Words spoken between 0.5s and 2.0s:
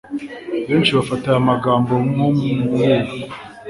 Benshi bafata aya magambo